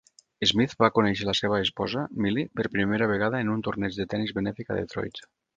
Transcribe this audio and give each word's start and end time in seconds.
Smith 0.51 0.71
va 0.83 0.87
conèixer 0.95 1.27
la 1.27 1.35
seva 1.41 1.59
esposa, 1.67 2.07
Millie, 2.27 2.47
per 2.61 2.67
primera 2.79 3.11
vegada 3.15 3.45
en 3.47 3.55
un 3.57 3.63
torneig 3.69 4.03
de 4.03 4.11
tennis 4.15 4.35
benèfic 4.39 4.73
a 4.77 4.83
Detroit. 4.85 5.27